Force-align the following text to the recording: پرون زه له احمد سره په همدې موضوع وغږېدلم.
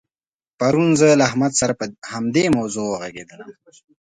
پرون 0.59 0.89
زه 0.99 1.07
له 1.19 1.23
احمد 1.29 1.51
سره 1.61 1.73
په 1.79 1.85
همدې 2.13 2.45
موضوع 2.57 2.87
وغږېدلم. 2.89 3.51